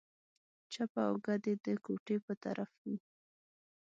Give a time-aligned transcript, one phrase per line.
[0.73, 2.95] چپه اوږه دې د کوټې په طرف وي.